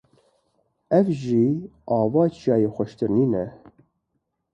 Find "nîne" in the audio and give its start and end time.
3.15-3.45